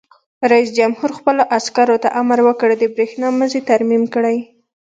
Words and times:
رئیس 0.51 0.69
جمهور 0.77 1.09
خپلو 1.17 1.43
عسکرو 1.57 1.97
ته 2.03 2.09
امر 2.21 2.39
وکړ؛ 2.47 2.69
د 2.81 2.83
برېښنا 2.93 3.27
مزي 3.39 3.61
ترمیم 3.69 4.03
کړئ! 4.13 4.37